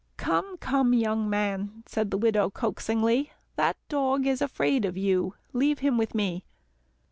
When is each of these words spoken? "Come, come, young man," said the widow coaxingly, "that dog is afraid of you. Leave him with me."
"Come, 0.17 0.57
come, 0.57 0.95
young 0.95 1.29
man," 1.29 1.83
said 1.85 2.09
the 2.09 2.17
widow 2.17 2.49
coaxingly, 2.49 3.33
"that 3.55 3.77
dog 3.87 4.25
is 4.25 4.41
afraid 4.41 4.83
of 4.83 4.97
you. 4.97 5.35
Leave 5.53 5.77
him 5.77 5.95
with 5.95 6.15
me." 6.15 6.43